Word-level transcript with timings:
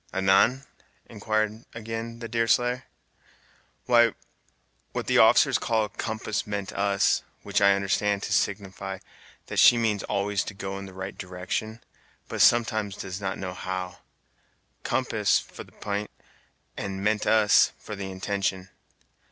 "Anan?" 0.11 0.63
inquired, 1.05 1.63
again, 1.75 2.17
the 2.21 2.27
Deerslayer. 2.27 2.85
"Why, 3.85 4.15
what 4.93 5.05
the 5.05 5.19
officers 5.19 5.59
call 5.59 5.87
'compass 5.89 6.47
meant 6.47 6.73
us,' 6.73 7.21
which 7.43 7.61
I 7.61 7.75
understand 7.75 8.23
to 8.23 8.33
signify 8.33 8.97
that 9.45 9.59
she 9.59 9.77
means 9.77 10.01
always 10.05 10.43
to 10.45 10.55
go 10.55 10.79
in 10.79 10.87
the 10.87 10.93
right 10.95 11.15
direction, 11.15 11.83
but 12.27 12.41
sometimes 12.41 12.95
does 12.97 13.21
not 13.21 13.37
know 13.37 13.53
how. 13.53 13.99
'Compass'for 14.83 15.63
the 15.63 15.71
p'int, 15.71 16.09
and 16.75 17.03
'meant 17.03 17.27
us' 17.27 17.71
for 17.77 17.95
the 17.95 18.09
intention. 18.09 18.69